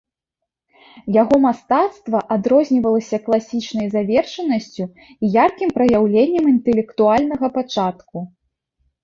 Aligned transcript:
Яго 1.21 1.35
мастацтва 1.43 2.21
адрознівалася 2.35 3.17
класічнай 3.27 3.87
завершанасцю 3.97 4.83
і 5.23 5.31
яркім 5.45 5.69
праяўленнем 5.77 6.51
інтэлектуальнага 6.55 7.47
пачатку. 7.61 8.17